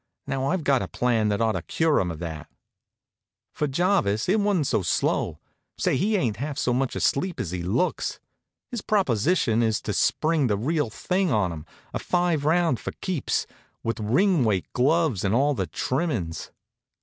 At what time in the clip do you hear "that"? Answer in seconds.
1.29-1.41, 2.17-2.49